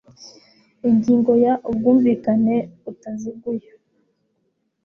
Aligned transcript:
Ingingo 0.89 1.31
ya 1.43 1.53
Ubwumvikane 1.69 2.55
butaziguye 2.83 3.69